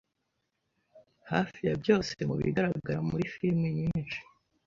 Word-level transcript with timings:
hafi 1.31 1.59
ya 1.67 1.75
byose 1.81 2.15
mu 2.29 2.35
bigaragara 2.39 2.99
muri 3.09 3.23
filimi 3.33 3.67
nyinshi 3.77 4.19